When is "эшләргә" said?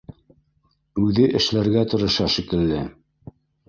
1.41-1.87